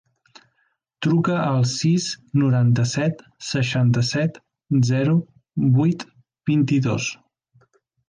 [1.05, 2.07] Truca al sis,
[2.45, 4.43] noranta-set, seixanta-set,
[4.93, 5.17] zero,
[5.81, 6.11] vuit,
[6.53, 7.17] vint-i-dos.